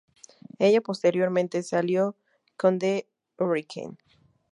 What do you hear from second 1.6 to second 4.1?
se alió con The Hurricane.